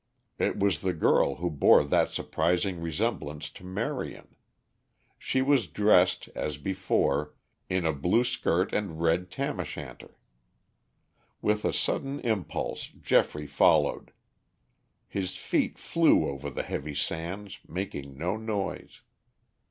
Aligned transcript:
It 0.39 0.59
was 0.59 0.81
the 0.81 0.93
girl 0.95 1.35
who 1.35 1.51
bore 1.51 1.83
that 1.83 2.09
surprising 2.09 2.79
resemblance 2.81 3.51
to 3.51 3.63
Marion. 3.63 4.35
She 5.19 5.43
was 5.43 5.67
dressed, 5.67 6.27
as 6.33 6.57
before, 6.57 7.35
in 7.69 7.85
a 7.85 7.93
blue 7.93 8.23
skirt 8.23 8.73
and 8.73 8.99
red 8.99 9.29
tam 9.29 9.59
o' 9.59 9.63
shanter. 9.63 10.17
With 11.39 11.65
a 11.65 11.71
sudden 11.71 12.19
impulse 12.21 12.87
Geoffrey 12.87 13.45
followed. 13.45 14.11
His 15.07 15.37
feet 15.37 15.77
flew 15.77 16.25
over 16.27 16.49
the 16.49 16.63
heavy 16.63 16.95
sands, 16.95 17.59
making 17.67 18.17
no 18.17 18.37
noise. 18.37 19.03